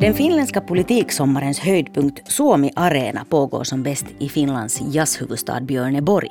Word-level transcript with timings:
Den 0.00 0.14
finländska 0.14 0.60
politiksommarens 0.60 1.58
höjdpunkt 1.58 2.32
Suomi 2.32 2.70
Arena 2.76 3.24
pågår 3.24 3.64
som 3.64 3.82
bäst 3.82 4.06
i 4.18 4.28
Finlands 4.28 4.80
jazzhuvudstad 4.90 5.60
Björneborg. 5.60 6.28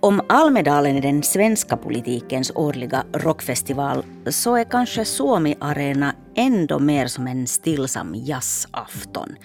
Om 0.00 0.20
Almedalen 0.28 0.96
är 0.96 1.02
den 1.02 1.22
svenska 1.22 1.76
politikens 1.76 2.52
årliga 2.54 3.04
rockfestival 3.12 4.04
så 4.26 4.56
är 4.56 4.64
kanske 4.64 5.04
Suomi 5.04 5.54
Arena 5.60 6.14
ändå 6.36 6.78
mer 6.78 7.06
som 7.06 7.26
en 7.26 7.46
stillsam 7.46 8.14
jazzafton. 8.14 9.36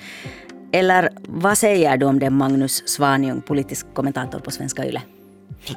Eller 0.71 1.09
vad 1.27 1.57
säger 1.57 1.97
du 1.97 2.05
om 2.05 2.19
det 2.19 2.29
Magnus 2.29 2.87
Svanjung, 2.87 3.41
politisk 3.41 3.93
kommentator 3.93 4.39
på 4.39 4.51
Svenska 4.51 4.85
Yle? 4.85 5.01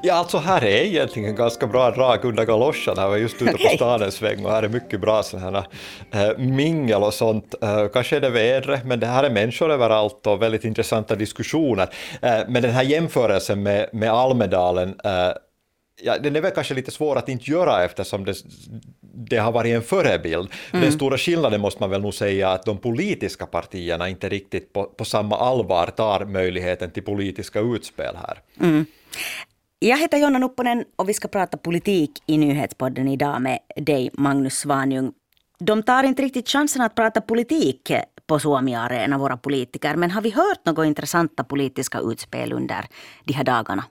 Ja, 0.03 0.15
alltså 0.15 0.39
här 0.39 0.65
är 0.65 0.85
egentligen 0.85 1.35
ganska 1.35 1.67
bra 1.67 1.91
drag 1.91 2.25
under 2.25 2.45
galoscherna. 2.45 3.03
Jag 3.03 3.09
var 3.09 3.17
just 3.17 3.43
ute 3.43 3.53
på 3.53 3.69
stan 3.77 4.03
en 4.03 4.13
sväng 4.13 4.45
och 4.45 4.51
här 4.51 4.63
är 4.63 4.69
mycket 4.69 5.01
bra 5.01 5.23
sådana 5.23 5.65
här 6.11 6.31
äh, 6.31 6.39
mingel 6.39 7.03
och 7.03 7.15
sånt. 7.15 7.55
Äh, 7.63 7.89
kanske 7.89 8.17
är 8.17 8.21
det 8.21 8.31
vädret, 8.31 8.85
men 8.85 9.01
det 9.01 9.07
här 9.07 9.25
är 9.25 9.31
människor 9.31 9.71
överallt 9.71 10.27
och 10.27 10.43
väldigt 10.43 10.65
intressanta 10.65 11.17
diskussioner. 11.17 11.89
Äh, 12.23 12.39
men 12.49 12.63
den 12.63 12.71
här 12.71 12.83
jämförelsen 12.83 13.63
med, 13.63 13.89
med 13.93 14.11
Almedalen 14.11 14.95
ja, 16.03 16.19
den 16.19 16.37
är 16.37 16.41
väl 16.41 16.51
kanske 16.51 16.75
lite 16.75 16.91
svår 16.91 17.17
att 17.17 17.29
inte 17.29 17.51
göra 17.51 17.85
eftersom 17.85 18.25
det, 18.25 18.35
det 19.01 19.37
har 19.37 19.53
varit 19.53 19.75
en 19.75 19.83
förebild. 19.83 20.49
Mm. 20.73 20.85
Den 20.85 20.93
stora 20.93 21.19
skillnaden 21.19 21.61
måste 21.61 21.83
man 21.83 21.91
väl 21.91 22.03
nog 22.03 22.15
säga 22.15 22.49
att 22.49 22.65
de 22.65 22.79
politiska 22.79 23.47
partierna 23.47 24.09
inte 24.09 24.29
riktigt 24.29 24.73
på, 24.73 24.85
på 24.85 25.05
samma 25.05 25.37
allvar 25.37 25.87
tar 25.87 26.25
möjligheten 26.25 26.91
till 26.91 27.03
politiska 27.03 27.61
utspel 27.61 28.17
här. 28.17 28.39
Mm. 28.61 28.87
Jag 29.83 29.99
heter 29.99 30.19
Jonna 30.19 30.39
Nupponen 30.39 30.85
och 30.97 31.09
vi 31.09 31.15
ska 31.15 31.29
prata 31.29 31.57
politik 31.57 32.23
i 32.27 32.39
Nyhetspodden 32.39 33.09
idag 33.09 33.43
med 33.43 33.59
dig, 33.77 34.11
Magnus 34.13 34.55
Svanjung. 34.55 35.13
De 35.59 35.83
tar 35.83 36.05
inte 36.05 36.23
riktigt 36.23 36.49
chansen 36.49 36.83
att 36.83 36.95
prata 36.95 37.21
politik 37.21 37.93
på 38.27 38.39
Suomi 38.39 38.75
Arena, 38.75 39.19
våra 39.19 39.37
politiker. 39.37 39.97
Men 39.97 40.11
har 40.11 40.23
vi 40.23 40.31
hört 40.31 40.65
några 40.65 40.87
intressanta 40.87 41.45
politiska 41.45 41.99
utspel 41.99 42.53
under 42.53 42.85
de 43.25 43.33
här 43.33 43.45
dagarna? 43.45 43.85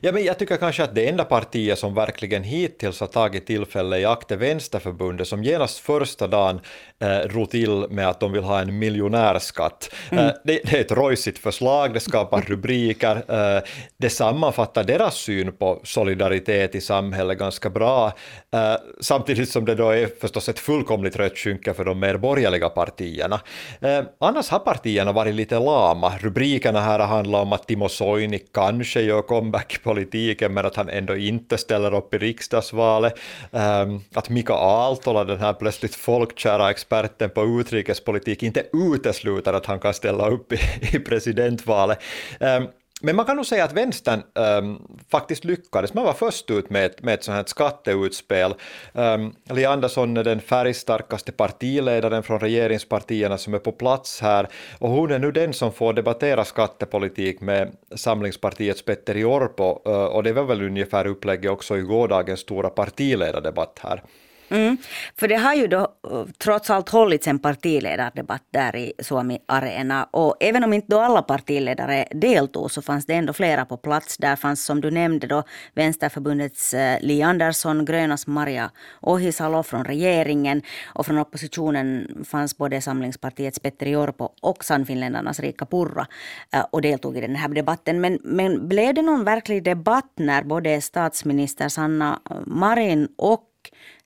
Ja, 0.00 0.12
men 0.12 0.24
jag 0.24 0.38
tycker 0.38 0.56
kanske 0.56 0.84
att 0.84 0.94
det 0.94 1.08
enda 1.08 1.24
partiet 1.24 1.78
som 1.78 1.94
verkligen 1.94 2.42
hittills 2.42 3.00
har 3.00 3.06
tagit 3.06 3.46
tillfälle 3.46 3.98
i 3.98 4.04
akt 4.04 4.30
är 4.30 4.36
Vänsterförbundet 4.36 5.28
som 5.28 5.44
genast 5.44 5.78
första 5.78 6.26
dagen 6.26 6.60
eh, 7.00 7.28
ro 7.28 7.46
till 7.46 7.86
med 7.90 8.08
att 8.08 8.20
de 8.20 8.32
vill 8.32 8.42
ha 8.42 8.60
en 8.60 8.78
miljonärskatt. 8.78 9.90
Mm. 10.10 10.24
Eh, 10.24 10.32
det, 10.44 10.60
det, 10.64 10.76
är 10.76 10.80
ett 10.80 10.92
rojsigt 10.92 11.38
förslag, 11.38 11.94
det 11.94 12.00
skapar 12.00 12.40
rubriker, 12.46 13.16
eh, 13.16 13.62
det 13.96 14.10
sammanfattar 14.10 14.84
deras 14.84 15.14
syn 15.14 15.52
på 15.52 15.80
solidaritet 15.84 16.74
i 16.74 16.80
samhället 16.80 17.38
ganska 17.38 17.70
bra, 17.70 18.12
eh, 18.54 18.74
samtidigt 19.00 19.48
som 19.48 19.64
det 19.64 19.74
då 19.74 19.90
är 19.90 20.08
förstås 20.20 20.48
ett 20.48 20.58
fullkomligt 20.58 21.16
rött 21.16 21.38
skynke 21.38 21.74
för 21.74 21.84
de 21.84 22.00
mer 22.00 22.16
borgerliga 22.16 22.68
partierna. 22.68 23.40
Eh, 23.80 24.02
annars 24.20 24.48
har 24.48 24.58
partierna 24.58 25.12
varit 25.12 25.34
lite 25.34 25.58
lama, 25.58 26.12
rubrikerna 26.20 26.80
här 26.80 26.98
har 26.98 27.06
handlat 27.06 27.42
om 27.42 27.52
att 27.52 27.68
Timo 27.68 27.88
Soini 27.88 28.38
kanske 28.38 29.00
gör 29.00 29.22
comeback 29.22 29.65
comeback 29.66 29.74
i 29.74 29.78
politiken 29.78 30.54
men 30.54 30.66
att 30.66 30.76
han 30.76 30.88
ändå 30.88 31.16
inte 31.16 31.58
ställer 31.58 31.94
upp 31.94 32.14
i 32.14 32.18
riksdagsvalet. 32.18 33.14
Um, 33.52 34.00
att 34.14 34.28
Mika 34.28 34.54
Aaltola, 34.54 35.24
den 35.24 35.40
här 35.40 35.52
plötsligt 35.52 35.94
folkkära 35.94 36.70
experten 36.70 37.30
på 37.30 37.44
utrikespolitik, 37.44 38.42
inte 38.42 38.66
utesluter 38.72 39.52
att 39.52 39.66
han 39.66 39.80
kan 39.80 39.94
ställa 39.94 40.28
upp 40.28 40.52
i, 40.52 40.58
i 40.92 40.98
presidentvalet. 40.98 41.98
Ehm, 42.40 42.66
men 43.06 43.16
man 43.16 43.26
kan 43.26 43.36
nog 43.36 43.46
säga 43.46 43.64
att 43.64 43.72
vänstern 43.72 44.22
um, 44.34 44.98
faktiskt 45.10 45.44
lyckades. 45.44 45.94
Man 45.94 46.04
var 46.04 46.12
först 46.12 46.50
ut 46.50 46.70
med 46.70 46.86
ett, 46.86 47.02
med 47.02 47.14
ett 47.14 47.24
sånt 47.24 47.36
här 47.36 47.44
skatteutspel. 47.46 48.54
Um, 48.92 49.34
Li 49.50 49.64
Andersson 49.64 50.16
är 50.16 50.24
den 50.24 50.40
färgstarkaste 50.40 51.32
partiledaren 51.32 52.22
från 52.22 52.40
regeringspartierna 52.40 53.38
som 53.38 53.54
är 53.54 53.58
på 53.58 53.72
plats 53.72 54.20
här 54.20 54.48
och 54.78 54.90
hon 54.90 55.10
är 55.10 55.18
nu 55.18 55.32
den 55.32 55.52
som 55.52 55.72
får 55.72 55.92
debattera 55.92 56.44
skattepolitik 56.44 57.40
med 57.40 57.76
Samlingspartiets 57.94 58.84
Petteri 58.84 59.24
Orpo 59.24 59.82
uh, 59.88 59.94
ehm, 59.94 60.08
och 60.08 60.22
det 60.22 60.32
var 60.32 60.44
väl 60.44 60.62
ungefär 60.62 61.06
upplägget 61.06 61.50
också 61.50 61.78
i 61.78 61.80
gårdagens 61.80 62.40
stora 62.40 62.68
partiledardebatt 62.70 63.78
här. 63.82 64.02
Mm. 64.48 64.76
För 65.18 65.28
det 65.28 65.36
har 65.36 65.54
ju 65.54 65.66
då 65.66 65.78
eh, 66.10 66.24
trots 66.38 66.70
allt 66.70 66.88
hållits 66.88 67.26
en 67.26 67.38
partiledardebatt 67.38 68.42
där 68.52 68.76
i 68.76 68.92
Suomi 68.98 69.38
Arena. 69.46 70.08
Och 70.10 70.36
även 70.40 70.64
om 70.64 70.72
inte 70.72 70.86
då 70.90 71.00
alla 71.00 71.22
partiledare 71.22 72.06
deltog 72.10 72.70
så 72.70 72.82
fanns 72.82 73.06
det 73.06 73.14
ändå 73.14 73.32
flera 73.32 73.64
på 73.64 73.76
plats. 73.76 74.16
Där 74.16 74.36
fanns 74.36 74.64
som 74.64 74.80
du 74.80 74.90
nämnde 74.90 75.26
då 75.26 75.42
Vänsterförbundets 75.74 76.74
eh, 76.74 77.00
Li 77.00 77.22
Andersson, 77.22 77.84
Grönas 77.84 78.26
Maria 78.26 78.70
Ohisalo 79.00 79.62
från 79.62 79.84
regeringen. 79.84 80.62
Och 80.86 81.06
från 81.06 81.18
oppositionen 81.18 82.08
fanns 82.28 82.56
både 82.56 82.80
Samlingspartiets 82.80 83.58
Petteri 83.58 83.96
Orpo 83.96 84.28
och 84.42 84.64
Sannfinländarnas 84.64 85.40
Rika 85.40 85.66
Purra 85.66 86.06
eh, 86.52 86.64
och 86.70 86.82
deltog 86.82 87.16
i 87.16 87.20
den 87.20 87.36
här 87.36 87.48
debatten. 87.48 88.00
Men, 88.00 88.18
men 88.22 88.68
blev 88.68 88.94
det 88.94 89.02
någon 89.02 89.24
verklig 89.24 89.64
debatt 89.64 90.12
när 90.16 90.42
både 90.42 90.80
statsminister 90.80 91.68
Sanna 91.68 92.20
Marin 92.46 93.08
och 93.16 93.42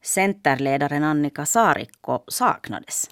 centerledaren 0.03 1.05
Annika 1.05 1.47
Saarikko 1.47 2.25
saknades? 2.29 3.11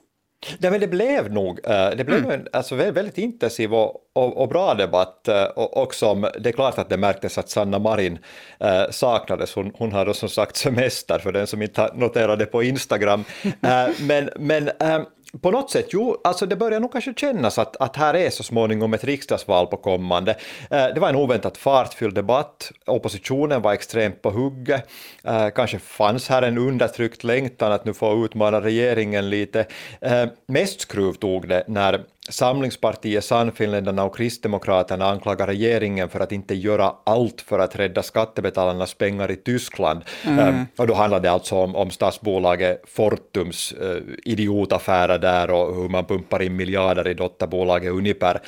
Nej, 0.59 0.71
men 0.71 0.81
det 0.81 0.87
blev 0.87 1.33
nog 1.33 1.61
eh, 1.65 1.91
det 1.97 2.05
blev 2.05 2.19
mm. 2.19 2.31
en 2.31 2.47
alltså, 2.53 2.75
väldigt 2.75 3.19
intensiv 3.19 3.75
och, 3.75 3.95
och, 4.13 4.37
och 4.37 4.49
bra 4.49 4.75
debatt 4.75 5.29
eh, 5.29 5.45
och, 5.45 5.83
och 5.83 5.95
som, 5.95 6.21
det 6.41 6.49
är 6.49 6.53
klart 6.53 6.79
att 6.79 6.89
det 6.89 6.97
märktes 6.97 7.39
att 7.39 7.49
Sanna 7.49 7.79
Marin 7.79 8.19
äh, 8.61 8.91
saknades. 8.91 9.55
Hon, 9.55 9.73
hon 9.75 9.93
har 9.93 10.07
då 10.07 10.15
som 10.15 10.29
sagt 10.29 10.57
semester 10.57 11.19
för 11.19 11.33
den 11.33 11.47
som 11.47 11.63
inte 11.63 11.91
noterade 11.95 12.47
på 12.47 12.63
Instagram. 12.63 13.25
äh, 13.45 13.89
men 14.01 14.31
men 14.37 14.69
äh, 14.69 15.01
på 15.43 15.51
något 15.51 15.71
sätt, 15.71 15.87
jo, 15.91 16.21
alltså 16.25 16.47
det 16.47 16.57
börjar 16.57 16.81
nog 16.81 16.93
kanske 16.93 17.15
kännas 17.15 17.59
att, 17.59 17.77
att 17.77 17.97
här 17.97 18.15
är 18.15 18.31
så 18.31 18.43
småningom 18.43 18.95
ett 18.95 19.05
riksdagsval 19.05 19.67
på 19.67 19.77
kommande. 19.77 20.37
Eh, 20.71 20.87
det 20.95 21.01
var 21.01 21.09
en 21.09 21.17
oväntat 21.17 21.57
fartfylld 21.57 22.15
debatt, 22.15 22.73
oppositionen 22.87 23.63
var 23.63 23.73
extremt 23.73 24.23
på 24.23 24.31
hugget, 24.31 24.89
eh, 25.25 25.49
kanske 25.49 25.79
fanns 25.79 26.29
här 26.29 26.43
en 26.43 26.59
undertryckt 26.59 27.25
längtan 27.25 27.73
att 27.73 27.85
nu 27.85 27.95
få 27.95 28.25
utmana 28.25 28.61
regeringen 28.61 29.31
lite. 29.31 29.67
Eh, 30.01 30.25
mest 30.47 30.81
skruv 30.81 31.13
tog 31.13 31.49
det 31.49 31.65
när 31.67 32.05
Samlingspartiet, 32.29 33.25
Sannfinländarna 33.25 34.05
och 34.05 34.17
Kristdemokraterna 34.17 35.11
anklagar 35.11 35.47
regeringen 35.47 36.09
för 36.09 36.21
att 36.21 36.33
inte 36.33 36.55
göra 36.55 36.93
allt 37.05 37.41
för 37.41 37.59
att 37.59 37.77
rädda 37.77 38.03
skattebetalarnas 38.03 38.95
pengar 38.95 39.31
i 39.31 39.37
Tyskland. 39.37 40.05
Mm. 40.27 40.49
Um, 40.49 40.67
och 40.77 40.87
då 40.87 40.95
handlar 40.95 41.21
det 41.21 41.31
alltså 41.31 41.57
om, 41.57 41.77
om 41.77 41.91
statsbolaget 41.91 42.83
Fortums 42.89 43.75
uh, 43.83 43.97
idiotaffärer 44.25 45.19
där 45.19 45.51
och 45.51 45.75
hur 45.75 45.89
man 45.89 46.05
pumpar 46.05 46.43
in 46.43 46.57
miljarder 46.57 47.09
i 47.09 47.15
dotterbolaget 47.15 47.93
Uniper 47.93 48.41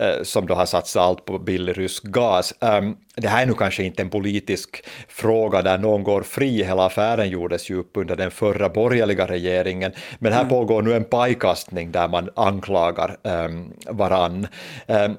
uh, 0.00 0.22
som 0.22 0.46
då 0.46 0.54
har 0.54 0.66
satsat 0.66 1.02
allt 1.02 1.24
på 1.24 1.38
billig 1.38 1.78
rysk 1.78 2.04
gas. 2.04 2.54
Um, 2.60 2.96
det 3.16 3.28
här 3.28 3.42
är 3.42 3.46
nu 3.46 3.54
kanske 3.54 3.82
inte 3.82 4.02
en 4.02 4.10
politisk 4.10 4.84
fråga 5.08 5.62
där 5.62 5.78
någon 5.78 6.02
går 6.02 6.22
fri, 6.22 6.64
hela 6.64 6.86
affären 6.86 7.28
gjordes 7.28 7.70
ju 7.70 7.74
upp 7.74 7.90
under 7.94 8.16
den 8.16 8.30
förra 8.30 8.68
borgerliga 8.68 9.26
regeringen, 9.26 9.92
men 10.18 10.32
här 10.32 10.40
mm. 10.40 10.50
pågår 10.50 10.82
nu 10.82 10.94
en 10.94 11.04
pajkastning 11.04 11.92
där 11.92 12.08
man 12.08 12.30
anklagar 12.36 13.16
Ähm, 13.28 13.72
varann. 13.86 14.46
Ähm, 14.86 15.16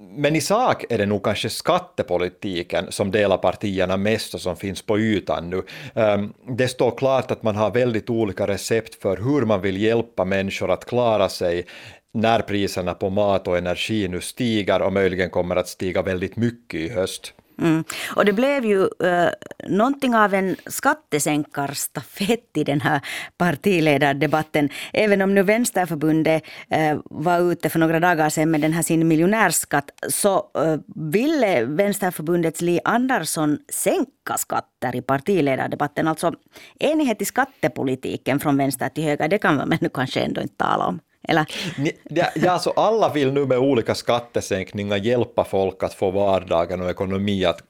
men 0.00 0.36
i 0.36 0.40
sak 0.40 0.84
är 0.88 0.98
det 0.98 1.06
nog 1.06 1.24
kanske 1.24 1.50
skattepolitiken 1.50 2.92
som 2.92 3.10
delar 3.10 3.38
partierna 3.38 3.96
mest 3.96 4.34
och 4.34 4.40
som 4.40 4.56
finns 4.56 4.82
på 4.82 4.98
ytan 4.98 5.50
nu. 5.50 5.62
Ähm, 5.94 6.32
det 6.58 6.68
står 6.68 6.98
klart 6.98 7.30
att 7.30 7.42
man 7.42 7.56
har 7.56 7.70
väldigt 7.70 8.10
olika 8.10 8.46
recept 8.46 9.02
för 9.02 9.16
hur 9.16 9.46
man 9.46 9.60
vill 9.60 9.82
hjälpa 9.82 10.24
människor 10.24 10.70
att 10.70 10.84
klara 10.84 11.28
sig 11.28 11.66
när 12.14 12.40
priserna 12.40 12.94
på 12.94 13.10
mat 13.10 13.48
och 13.48 13.58
energi 13.58 14.08
nu 14.08 14.20
stiger 14.20 14.82
och 14.82 14.92
möjligen 14.92 15.30
kommer 15.30 15.56
att 15.56 15.68
stiga 15.68 16.02
väldigt 16.02 16.36
mycket 16.36 16.80
i 16.80 16.88
höst. 16.88 17.34
Mm. 17.58 17.84
Och 18.16 18.24
det 18.24 18.32
blev 18.32 18.64
ju 18.64 18.82
uh, 18.82 19.30
någonting 19.68 20.14
av 20.14 20.34
en 20.34 20.56
skattesänkarstafett 20.66 22.50
i 22.56 22.64
den 22.64 22.80
här 22.80 23.00
partiledardebatten. 23.36 24.68
Även 24.92 25.22
om 25.22 25.34
nu 25.34 25.42
Vänsterförbundet 25.42 26.42
uh, 26.76 27.00
var 27.04 27.52
ute 27.52 27.68
för 27.68 27.78
några 27.78 28.00
dagar 28.00 28.28
sedan 28.30 28.50
med 28.50 28.60
den 28.60 28.72
här 28.72 28.82
sin 28.82 29.08
miljonärskatt 29.08 29.90
så 30.08 30.50
uh, 30.58 30.76
ville 31.12 31.64
Vänsterförbundets 31.64 32.60
Li 32.60 32.80
Andersson 32.84 33.58
sänka 33.72 34.36
skatter 34.38 34.96
i 34.96 35.02
partiledardebatten. 35.02 36.08
Alltså 36.08 36.32
enighet 36.78 37.22
i 37.22 37.24
skattepolitiken 37.24 38.40
från 38.40 38.56
vänster 38.56 38.88
till 38.88 39.04
höger, 39.04 39.28
det 39.28 39.38
kan 39.38 39.56
man 39.56 39.78
nu 39.80 39.88
kanske 39.88 40.20
ändå 40.20 40.40
inte 40.40 40.56
tala 40.56 40.86
om. 40.86 41.00
Eller? 41.28 41.46
Ja, 42.34 42.50
alltså 42.50 42.72
alla 42.76 43.12
vill 43.12 43.32
nu 43.32 43.46
med 43.46 43.58
olika 43.58 43.94
skattesänkningar 43.94 44.96
hjälpa 44.96 45.44
folk 45.44 45.82
att 45.82 45.94
få 45.94 46.10
vardagen 46.10 46.82
och 46.82 46.90
ekonomi 46.90 47.44
att, 47.44 47.60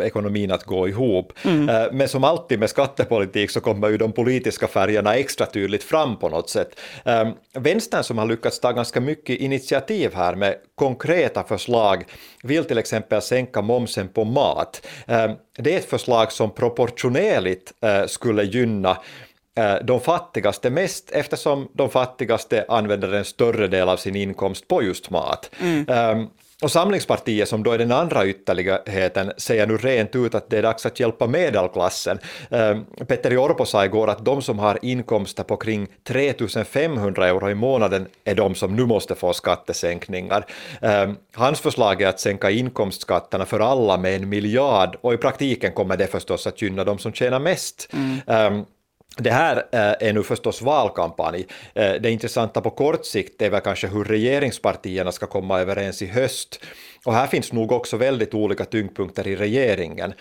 äh, 0.00 0.06
ekonomin 0.06 0.50
att 0.52 0.64
gå 0.64 0.88
ihop. 0.88 1.32
Mm. 1.44 1.68
Äh, 1.68 1.92
men 1.92 2.08
som 2.08 2.24
alltid 2.24 2.58
med 2.58 2.70
skattepolitik 2.70 3.50
så 3.50 3.60
kommer 3.60 3.88
ju 3.88 3.96
de 3.96 4.12
politiska 4.12 4.66
färgerna 4.66 5.14
extra 5.14 5.46
tydligt 5.46 5.84
fram 5.84 6.16
på 6.18 6.28
något 6.28 6.50
sätt. 6.50 6.80
Äh, 7.04 7.28
vänstern 7.54 8.02
som 8.02 8.18
har 8.18 8.26
lyckats 8.26 8.60
ta 8.60 8.72
ganska 8.72 9.00
mycket 9.00 9.40
initiativ 9.40 10.14
här 10.14 10.34
med 10.34 10.54
konkreta 10.74 11.44
förslag 11.44 12.04
vill 12.42 12.64
till 12.64 12.78
exempel 12.78 13.22
sänka 13.22 13.62
momsen 13.62 14.08
på 14.08 14.24
mat. 14.24 14.86
Det 15.58 15.74
är 15.74 15.78
ett 15.78 15.90
förslag 15.90 16.32
som 16.32 16.50
proportionerligt 16.50 17.72
skulle 18.06 18.42
gynna 18.42 18.96
de 19.82 20.00
fattigaste 20.00 20.70
mest 20.70 21.10
eftersom 21.10 21.68
de 21.72 21.90
fattigaste 21.90 22.64
använder 22.68 23.12
en 23.12 23.24
större 23.24 23.66
del 23.66 23.88
av 23.88 23.96
sin 23.96 24.16
inkomst 24.16 24.68
på 24.68 24.82
just 24.82 25.10
mat. 25.10 25.50
Mm. 25.60 25.88
Um, 25.88 26.30
och 26.62 26.70
Samlingspartiet, 26.70 27.48
som 27.48 27.62
då 27.62 27.72
är 27.72 27.78
den 27.78 27.92
andra 27.92 28.26
ytterligheten, 28.26 29.32
säger 29.36 29.66
nu 29.66 29.76
rent 29.76 30.16
ut 30.16 30.34
att 30.34 30.50
det 30.50 30.58
är 30.58 30.62
dags 30.62 30.86
att 30.86 31.00
hjälpa 31.00 31.26
medelklassen. 31.26 32.18
Um, 32.50 32.86
Petteri 33.06 33.36
Orpo 33.36 33.64
sa 33.66 33.84
igår 33.84 34.10
att 34.10 34.24
de 34.24 34.42
som 34.42 34.58
har 34.58 34.78
inkomster 34.82 35.42
på 35.42 35.56
kring 35.56 35.88
3500 36.04 37.28
euro 37.28 37.50
i 37.50 37.54
månaden 37.54 38.06
är 38.24 38.34
de 38.34 38.54
som 38.54 38.76
nu 38.76 38.86
måste 38.86 39.14
få 39.14 39.32
skattesänkningar. 39.32 40.46
Um, 40.80 41.16
hans 41.34 41.60
förslag 41.60 42.02
är 42.02 42.08
att 42.08 42.20
sänka 42.20 42.50
inkomstskatterna 42.50 43.46
för 43.46 43.60
alla 43.60 43.96
med 43.96 44.14
en 44.14 44.28
miljard 44.28 44.96
och 45.00 45.14
i 45.14 45.16
praktiken 45.16 45.72
kommer 45.72 45.96
det 45.96 46.06
förstås 46.06 46.46
att 46.46 46.62
gynna 46.62 46.84
de 46.84 46.98
som 46.98 47.12
tjänar 47.12 47.38
mest. 47.40 47.88
Mm. 47.92 48.64
Det 49.16 49.30
här 49.30 49.56
eh, 49.56 50.08
är 50.08 50.12
nu 50.12 50.22
förstås 50.22 50.62
valkampanj. 50.62 51.46
Eh, 51.74 51.92
det 51.92 52.10
intressanta 52.10 52.60
på 52.60 52.70
kort 52.70 53.06
sikt 53.06 53.42
är 53.42 53.50
väl 53.50 53.60
kanske 53.60 53.86
hur 53.86 54.04
regeringspartierna 54.04 55.12
ska 55.12 55.26
komma 55.26 55.60
överens 55.60 56.02
i 56.02 56.06
höst. 56.06 56.60
Och 57.04 57.14
här 57.14 57.26
finns 57.26 57.52
nog 57.52 57.72
också 57.72 57.96
väldigt 57.96 58.34
olika 58.34 58.64
tyngdpunkter 58.64 59.26
i 59.26 59.36
regeringen. 59.36 60.12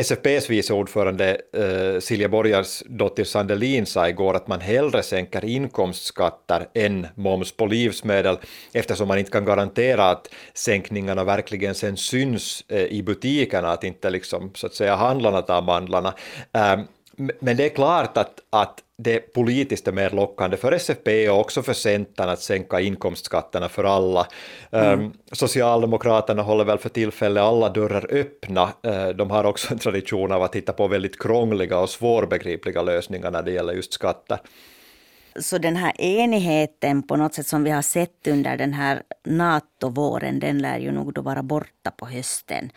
SFPs 0.00 0.50
vice 0.50 0.72
ordförande 0.72 1.40
eh, 1.52 2.00
Silja 2.00 2.28
Borgarsdottir 2.28 3.24
Sandelin 3.24 3.86
sa 3.86 4.08
igår 4.08 4.34
att 4.34 4.48
man 4.48 4.60
hellre 4.60 5.02
sänker 5.02 5.44
inkomstskatter 5.44 6.68
än 6.74 7.06
moms 7.14 7.52
på 7.52 7.66
livsmedel 7.66 8.38
eftersom 8.72 9.08
man 9.08 9.18
inte 9.18 9.30
kan 9.30 9.44
garantera 9.44 10.10
att 10.10 10.28
sänkningarna 10.54 11.24
verkligen 11.24 11.74
sen 11.74 11.96
syns 11.96 12.64
eh, 12.68 12.84
i 12.84 13.02
butikerna, 13.02 13.68
att 13.68 13.84
inte 13.84 14.10
liksom 14.10 14.50
så 14.54 14.66
att 14.66 14.74
säga 14.74 14.96
handlarna 14.96 15.42
tar 15.42 15.62
mandlarna. 15.62 16.14
Eh, 16.52 16.76
men 17.16 17.56
det 17.56 17.64
är 17.64 17.68
klart 17.68 18.16
att, 18.16 18.40
att 18.50 18.82
det 18.98 19.20
politiskt 19.20 19.88
är 19.88 19.92
mer 19.92 20.10
lockande 20.10 20.56
för 20.56 20.72
SFP 20.72 21.28
och 21.28 21.40
också 21.40 21.62
för 21.62 21.72
Centern 21.72 22.28
att 22.28 22.40
sänka 22.40 22.80
inkomstskatterna 22.80 23.68
för 23.68 23.84
alla. 23.84 24.26
Mm. 24.70 25.00
Um, 25.00 25.12
Socialdemokraterna 25.32 26.42
håller 26.42 26.64
väl 26.64 26.78
för 26.78 26.88
tillfället 26.88 27.42
alla 27.42 27.68
dörrar 27.68 28.06
öppna. 28.10 28.72
Uh, 28.86 29.08
de 29.08 29.30
har 29.30 29.44
också 29.44 29.72
en 29.72 29.78
tradition 29.78 30.32
av 30.32 30.42
att 30.42 30.56
hitta 30.56 30.72
på 30.72 30.88
väldigt 30.88 31.22
krångliga 31.22 31.78
och 31.78 31.90
svårbegripliga 31.90 32.82
lösningar 32.82 33.30
när 33.30 33.42
det 33.42 33.52
gäller 33.52 33.72
just 33.72 33.92
skatter. 33.92 34.38
Så 35.40 35.58
den 35.58 35.76
här 35.76 35.92
enigheten 36.00 37.02
på 37.02 37.16
något 37.16 37.34
sätt 37.34 37.46
som 37.46 37.64
vi 37.64 37.70
har 37.70 37.82
sett 37.82 38.26
under 38.26 38.56
den 38.56 38.72
här 38.72 39.02
NATO-våren, 39.24 40.38
den 40.38 40.58
lär 40.58 40.78
ju 40.78 40.92
nog 40.92 41.12
då 41.12 41.22
vara 41.22 41.42
borta 41.42 41.90
på 41.90 42.06
hösten. 42.06 42.70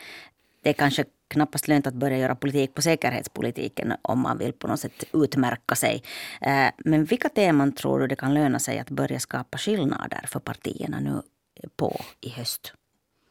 Det 0.63 0.73
kanske 0.73 1.05
knappast 1.29 1.67
lönt 1.67 1.87
att 1.87 1.93
börja 1.93 2.17
göra 2.17 2.35
politik 2.35 2.73
på 2.73 2.81
säkerhetspolitiken 2.81 3.93
om 4.01 4.19
man 4.19 4.37
vill 4.37 4.53
på 4.53 4.67
något 4.67 4.79
sätt 4.79 5.03
utmärka 5.13 5.75
sig. 5.75 6.03
Eh, 6.41 6.67
men 6.77 7.05
vilka 7.05 7.29
teman 7.29 7.71
tror 7.71 7.99
du 7.99 8.07
det 8.07 8.15
kan 8.15 8.33
löna 8.33 8.59
sig 8.59 8.79
att 8.79 8.89
börja 8.89 9.19
skapa 9.19 9.57
skillnader 9.57 10.25
för 10.27 10.39
partierna 10.39 10.99
nu 10.99 11.21
på 11.75 12.01
i 12.21 12.29
höst? 12.29 12.73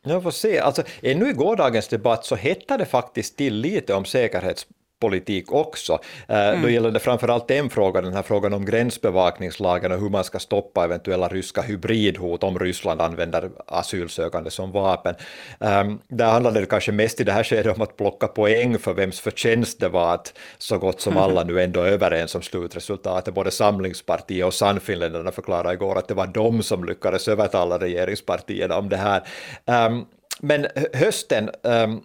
Jag 0.02 0.22
får 0.22 0.30
se. 0.30 0.58
Alltså, 0.58 0.82
ännu 1.02 1.30
i 1.30 1.32
gårdagens 1.32 1.88
debatt 1.88 2.24
så 2.24 2.34
hettade 2.34 2.84
det 2.84 2.90
faktiskt 2.90 3.36
till 3.36 3.54
lite 3.54 3.94
om 3.94 4.04
säkerhets 4.04 4.66
politik 5.00 5.52
också. 5.52 5.98
Eh, 6.28 6.48
mm. 6.48 6.62
Då 6.62 6.70
gäller 6.70 6.90
det 6.90 7.00
framförallt 7.00 7.50
en 7.50 7.70
fråga, 7.70 8.00
den 8.00 8.12
här 8.12 8.22
frågan 8.22 8.52
om 8.52 8.64
gränsbevakningslagen 8.64 9.92
och 9.92 10.00
hur 10.00 10.08
man 10.08 10.24
ska 10.24 10.38
stoppa 10.38 10.84
eventuella 10.84 11.28
ryska 11.28 11.62
hybridhot 11.62 12.44
om 12.44 12.58
Ryssland 12.58 13.00
använder 13.00 13.50
asylsökande 13.66 14.50
som 14.50 14.72
vapen. 14.72 15.14
Um, 15.58 15.98
där 16.08 16.30
handlade 16.30 16.60
det 16.60 16.66
kanske 16.66 16.92
mest 16.92 17.20
i 17.20 17.24
det 17.24 17.32
här 17.32 17.44
skedet 17.44 17.76
om 17.76 17.82
att 17.82 17.96
plocka 17.96 18.28
poäng 18.28 18.78
för 18.78 18.94
vems 18.94 19.20
förtjänst 19.20 19.80
det 19.80 19.88
var 19.88 20.14
att 20.14 20.38
så 20.58 20.78
gott 20.78 21.00
som 21.00 21.16
alla 21.16 21.44
nu 21.44 21.62
ändå 21.62 21.80
är 21.80 21.90
överens 21.90 22.34
om 22.34 22.42
slutresultatet. 22.42 23.34
Både 23.34 23.50
Samlingspartiet 23.50 24.46
och 24.46 24.54
Sannfinländarna 24.54 25.32
förklarade 25.32 25.74
igår 25.74 25.98
att 25.98 26.08
det 26.08 26.14
var 26.14 26.26
de 26.26 26.62
som 26.62 26.84
lyckades 26.84 27.28
övertala 27.28 27.78
regeringspartierna 27.78 28.78
om 28.78 28.88
det 28.88 28.96
här. 28.96 29.22
Um, 29.66 30.06
men 30.40 30.66
hösten, 30.92 31.50
um, 31.62 32.02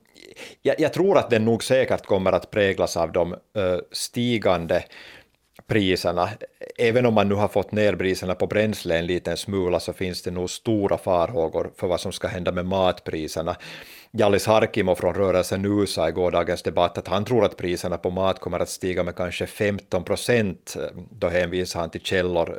jag, 0.62 0.80
jag, 0.80 0.94
tror 0.94 1.18
att 1.18 1.30
den 1.30 1.46
nog 1.46 1.64
säkert 1.64 2.06
kommer 2.06 2.32
att 2.32 2.52
präglas 2.52 2.98
av 2.98 3.12
de 3.12 3.32
uh, 3.32 3.38
stigande 3.92 4.84
priserna. 5.68 6.30
Även 6.78 7.06
om 7.06 7.14
man 7.14 7.30
nu 7.30 7.36
har 7.36 7.48
fått 7.48 7.72
ner 7.72 7.96
priserna 7.96 8.36
på 8.36 8.48
bränsle 8.48 8.98
en 8.98 9.06
liten 9.06 9.38
smula 9.38 9.80
så 9.80 9.94
finns 9.94 10.22
det 10.22 10.32
nog 10.32 10.50
stora 10.50 10.98
farhågor 10.98 11.72
för 11.76 11.88
vad 11.88 12.00
som 12.00 12.12
ska 12.12 12.28
hända 12.28 12.52
med 12.52 12.66
matpriserna. 12.66 13.56
Jallis 14.12 14.48
Harkimo 14.48 14.96
från 14.96 15.14
rörelsen 15.14 15.62
nu 15.62 15.88
sa 15.88 16.10
i 16.10 16.12
gårdagens 16.12 16.64
debatt 16.64 16.98
att 16.98 17.08
han 17.08 17.26
tror 17.26 17.46
att 17.46 17.58
priserna 17.58 17.98
på 17.98 18.10
mat 18.10 18.40
kommer 18.40 18.60
att 18.60 18.70
stiga 18.70 19.04
med 19.04 19.16
kanske 19.16 19.48
15 19.48 20.04
procent. 20.04 20.78
Då 21.12 21.28
hänvisar 21.28 21.80
han 21.80 21.90
till 21.90 22.02
källor 22.02 22.58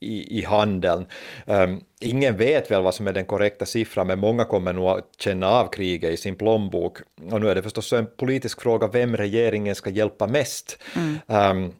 i, 0.00 0.38
i 0.38 0.44
handeln. 0.44 1.06
Um, 1.46 1.80
ingen 2.00 2.36
vet 2.36 2.70
väl 2.70 2.82
vad 2.82 2.94
som 2.94 3.06
är 3.06 3.12
den 3.12 3.24
korrekta 3.24 3.66
siffran, 3.66 4.06
men 4.06 4.18
många 4.18 4.44
kommer 4.44 4.72
nog 4.72 4.88
att 4.88 5.08
känna 5.18 5.48
av 5.48 5.66
kriget 5.66 6.12
i 6.12 6.16
sin 6.16 6.36
plånbok. 6.36 6.98
Och 7.30 7.40
nu 7.40 7.48
är 7.48 7.54
det 7.54 7.62
förstås 7.62 7.92
en 7.92 8.06
politisk 8.16 8.60
fråga 8.60 8.86
vem 8.86 9.16
regeringen 9.16 9.74
ska 9.74 9.90
hjälpa 9.90 10.26
mest. 10.26 10.78
Mm. 10.96 11.18
Um, 11.26 11.72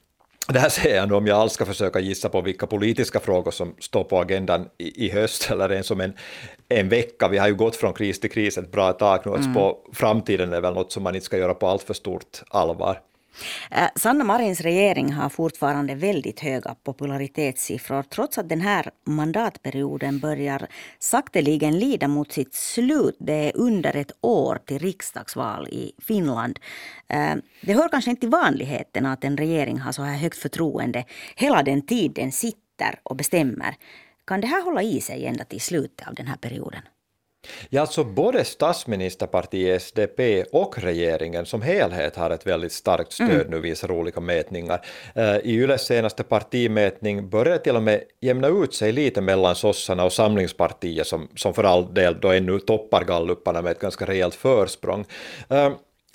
det 0.49 0.59
här 0.59 0.69
säger 0.69 0.97
jag 0.97 1.09
nu 1.09 1.15
om 1.15 1.27
jag 1.27 1.39
alls 1.39 1.53
ska 1.53 1.67
försöka 1.67 2.01
gissa 2.01 2.29
på 2.29 2.41
vilka 2.41 2.67
politiska 2.67 3.21
frågor 3.21 3.51
som 3.51 3.75
står 3.79 4.05
på 4.05 4.19
agendan 4.19 4.69
i, 4.79 5.07
i 5.07 5.11
höst 5.11 5.49
eller 5.51 5.73
ens 5.73 5.91
om 5.91 6.01
en, 6.01 6.13
en 6.69 6.89
vecka. 6.89 7.29
Vi 7.29 7.39
har 7.39 7.49
ju 7.49 7.55
gått 7.55 7.77
från 7.77 7.93
kris 7.93 8.21
till 8.21 8.31
kris 8.31 8.59
ett 8.59 8.73
bra 8.73 8.93
tag 8.93 9.21
nu, 9.25 9.33
mm. 9.33 9.55
på 9.55 9.79
framtiden 9.93 10.53
är 10.53 10.61
väl 10.61 10.75
något 10.75 10.93
som 10.93 11.03
man 11.03 11.15
inte 11.15 11.25
ska 11.25 11.39
göra 11.39 11.55
på 11.55 11.67
allt 11.67 11.83
för 11.83 11.95
stort 11.95 12.43
allvar. 12.49 13.01
Eh, 13.71 13.89
Sanna 13.97 14.25
Marins 14.25 14.61
regering 14.61 15.13
har 15.13 15.29
fortfarande 15.29 15.95
väldigt 15.95 16.41
höga 16.41 16.75
popularitetssiffror 16.85 18.03
trots 18.03 18.39
att 18.39 18.49
den 18.49 18.61
här 18.61 18.91
mandatperioden 19.07 20.19
börjar 20.19 20.67
sakteligen 20.99 21.79
lida 21.79 22.09
mot 22.09 22.33
sitt 22.33 22.55
slut. 22.55 23.17
Det 23.19 23.33
är 23.33 23.57
under 23.57 23.97
ett 23.97 24.13
år 24.21 24.59
till 24.67 24.79
riksdagsval 24.79 25.69
i 25.69 25.93
Finland. 25.99 26.59
Eh, 27.09 27.35
det 27.61 27.73
hör 27.73 27.89
kanske 27.89 28.11
inte 28.11 28.21
till 28.21 28.31
vanligheten 28.31 29.07
att 29.07 29.25
en 29.25 29.37
regering 29.37 29.79
har 29.79 29.93
så 29.93 30.03
här 30.03 30.17
högt 30.17 30.39
förtroende 30.39 31.05
hela 31.37 31.63
den 31.63 31.83
tid 31.83 32.13
den 32.15 32.33
sitter 32.33 33.01
och 33.03 33.17
bestämmer. 33.17 33.75
Kan 34.27 34.41
det 34.41 34.47
här 34.47 34.65
hålla 34.65 34.83
i 34.83 35.01
sig 35.01 35.27
ända 35.27 35.45
till 35.45 35.61
slutet 35.61 36.09
av 36.09 36.15
den 36.15 36.27
här 36.27 36.37
perioden? 36.37 36.83
Ja, 37.69 37.81
alltså 37.81 38.05
både 38.05 38.45
statsministerpartiet 38.45 39.83
SDP 39.83 40.45
och 40.53 40.79
regeringen 40.79 41.47
som 41.47 41.63
helhet 41.63 42.17
har 42.17 42.31
ett 42.31 42.47
väldigt 42.47 42.73
starkt 42.73 43.13
stöd 43.13 43.31
mm. 43.31 43.51
nu 43.51 43.61
visar 43.61 43.91
olika 43.91 44.21
mätningar. 44.21 44.87
Uh, 45.17 45.37
I 45.37 45.55
Yles 45.55 45.87
senaste 45.87 46.23
partimätning 46.23 47.31
börjar 47.31 47.59
till 47.59 47.77
och 47.77 47.83
med 47.83 48.03
jämna 48.21 48.49
ut 48.49 48.75
sig 48.75 48.93
lite 48.93 49.21
mellan 49.21 49.55
sossarna 49.55 50.05
och 50.05 50.13
Samlingspartiet 50.13 51.07
som, 51.07 51.29
som 51.37 51.55
för 51.55 51.65
all 51.65 51.95
del 51.95 52.21
då 52.21 52.33
ännu 52.33 52.59
toppar 52.59 53.05
galluparna 53.05 53.63
med 53.63 53.73
ett 53.73 53.81
ganska 53.81 54.07
rejält 54.07 54.35
försprång. 54.35 55.05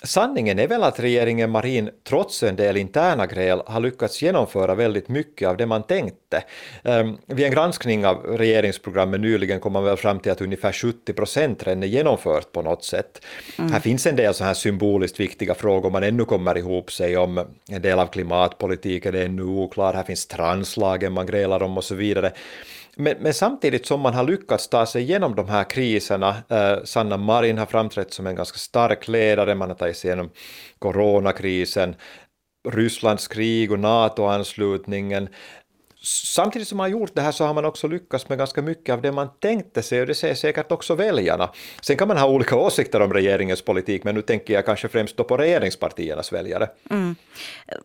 Sanningen 0.02 0.58
är 0.58 0.68
väl 0.68 0.82
att 0.82 1.00
regeringen 1.00 1.50
Marin 1.50 1.90
trots 2.08 2.42
en 2.42 2.56
del 2.56 2.76
interna 2.76 3.26
gräl 3.26 3.62
har 3.66 3.80
lyckats 3.80 4.22
genomföra 4.22 4.74
väldigt 4.74 5.08
mycket 5.08 5.48
av 5.48 5.56
det 5.56 5.66
man 5.66 5.82
tänkte. 5.82 6.44
Um, 6.82 7.18
vid 7.26 7.46
en 7.46 7.52
granskning 7.52 8.06
av 8.06 8.16
regeringsprogrammet 8.16 9.20
nyligen 9.20 9.60
kom 9.60 9.72
man 9.72 9.84
väl 9.84 9.96
fram 9.96 10.20
till 10.20 10.32
att 10.32 10.40
ungefär 10.40 10.72
70 10.72 11.12
procent 11.12 11.66
redan 11.66 11.82
är 11.82 11.86
genomfört 11.86 12.52
på 12.52 12.62
något 12.62 12.84
sätt. 12.84 13.24
Mm. 13.58 13.72
Här 13.72 13.80
finns 13.80 14.06
en 14.06 14.16
del 14.16 14.34
så 14.34 14.44
här 14.44 14.54
symboliskt 14.54 15.20
viktiga 15.20 15.54
frågor 15.54 15.90
man 15.90 16.02
ännu 16.02 16.24
kommer 16.24 16.58
ihop 16.58 16.92
sig 16.92 17.16
om. 17.16 17.38
En 17.70 17.82
del 17.82 17.98
av 17.98 18.06
klimatpolitiken 18.06 19.14
är 19.14 19.24
ännu 19.24 19.42
oklar, 19.42 19.94
här 19.94 20.04
finns 20.04 20.26
translagen 20.26 21.12
man 21.12 21.26
grälar 21.26 21.62
om 21.62 21.76
och 21.76 21.84
så 21.84 21.94
vidare. 21.94 22.32
Men, 22.98 23.16
men, 23.20 23.34
samtidigt 23.34 23.86
som 23.86 24.00
man 24.00 24.14
har 24.14 24.24
lyckats 24.24 24.68
ta 24.68 24.86
sig 24.86 25.02
igenom 25.02 25.34
de 25.34 25.48
här 25.48 25.64
kriserna, 25.64 26.36
eh, 26.48 26.84
Sanna 26.84 27.16
Marin 27.16 27.58
har 27.58 27.66
framträtt 27.66 28.12
som 28.12 28.26
en 28.26 28.34
ganska 28.34 28.58
stark 28.58 29.08
ledare, 29.08 29.54
man 29.54 29.68
har 29.68 29.76
tagit 29.76 29.96
sig 29.96 30.08
igenom 30.08 30.30
coronakrisen, 30.78 31.94
Rysslands 32.68 33.28
krig 33.28 33.72
och 33.72 33.78
NATO-anslutningen. 33.78 35.28
Samtidigt 36.02 36.68
som 36.68 36.78
man 36.78 36.84
har 36.84 36.98
gjort 36.98 37.14
det 37.14 37.20
här 37.20 37.32
så 37.32 37.44
har 37.44 37.54
man 37.54 37.64
också 37.64 37.88
lyckats 37.88 38.28
med 38.28 38.38
ganska 38.38 38.62
mycket 38.62 38.92
av 38.92 39.02
det 39.02 39.12
man 39.12 39.28
tänkte 39.40 39.82
sig 39.82 40.00
och 40.00 40.06
det 40.06 40.14
säger 40.14 40.34
säkert 40.34 40.72
också 40.72 40.94
väljarna. 40.94 41.50
Sen 41.80 41.96
kan 41.96 42.08
man 42.08 42.16
ha 42.16 42.28
olika 42.28 42.56
åsikter 42.56 43.02
om 43.02 43.12
regeringens 43.12 43.62
politik 43.62 44.04
men 44.04 44.14
nu 44.14 44.22
tänker 44.22 44.54
jag 44.54 44.66
kanske 44.66 44.88
främst 44.88 45.16
då 45.16 45.24
på 45.24 45.36
regeringspartiernas 45.36 46.32
väljare. 46.32 46.68
Mm. 46.90 47.16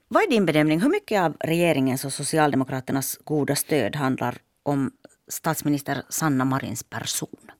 Vad 0.07 0.23
är 0.23 0.29
din 0.29 0.45
bedömning, 0.45 0.81
hur 0.81 0.89
mycket 0.89 1.21
av 1.21 1.35
regeringens 1.39 2.05
och 2.05 2.13
Socialdemokraternas 2.13 3.19
goda 3.23 3.55
stöd 3.55 3.95
handlar 3.95 4.37
om 4.63 4.91
statsminister 5.27 6.03
Sanna 6.09 6.45
Marins 6.45 6.83
person? 6.83 7.51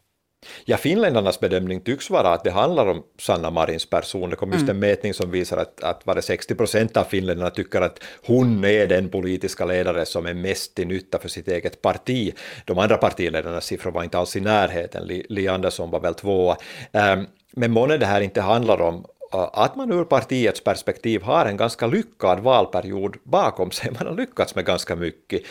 Ja, 0.66 0.78
finländarnas 0.78 1.40
bedömning 1.40 1.82
tycks 1.82 2.10
vara 2.10 2.34
att 2.34 2.44
det 2.44 2.52
handlar 2.52 2.88
om 2.88 3.04
Sanna 3.20 3.50
Marins 3.50 3.90
person. 3.90 4.30
Det 4.30 4.36
kom 4.36 4.52
just 4.52 4.64
en 4.64 4.70
mm. 4.70 4.80
mätning 4.80 5.14
som 5.14 5.32
visar 5.32 5.58
att, 5.58 5.84
att 5.84 6.06
var 6.06 6.16
det 6.16 6.22
60 6.22 6.56
procent 6.56 6.98
av 6.98 7.04
finländarna 7.04 7.50
tycker 7.50 7.82
att 7.82 8.04
hon 8.26 8.66
är 8.66 8.88
den 8.88 9.10
politiska 9.10 9.66
ledare 9.66 10.06
som 10.06 10.26
är 10.26 10.34
mest 10.34 10.76
till 10.76 10.88
nytta 10.88 11.20
för 11.20 11.30
sitt 11.30 11.48
eget 11.48 11.82
parti. 11.82 12.34
De 12.66 12.78
andra 12.78 12.98
partiledarnas 12.98 13.66
siffror 13.66 13.92
var 13.92 14.04
inte 14.04 14.18
alls 14.18 14.36
i 14.36 14.40
närheten. 14.40 15.08
Li, 15.30 15.48
Andersson 15.48 15.92
var 15.92 16.00
väl 16.00 16.14
tvåa. 16.14 16.58
Um, 16.92 17.28
men 17.52 17.72
månne 17.72 17.98
det 17.98 18.06
här 18.06 18.22
inte 18.22 18.42
handlar 18.42 18.82
om, 18.82 19.06
att 19.32 19.76
man 19.76 19.92
ur 19.92 20.04
partiets 20.04 20.64
perspektiv 20.64 21.22
har 21.22 21.46
en 21.46 21.58
ganska 21.58 21.88
lyckad 21.88 22.40
valperiod 22.40 23.18
bakom 23.24 23.72
sig. 23.72 23.92
Man 23.92 24.08
har 24.08 24.16
lyckats 24.16 24.56
med 24.56 24.66
ganska 24.66 24.96
mycket. 24.96 25.42